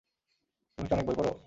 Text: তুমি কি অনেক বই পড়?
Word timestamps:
তুমি 0.77 0.87
কি 0.87 0.93
অনেক 0.93 1.05
বই 1.07 1.15
পড়? 1.19 1.31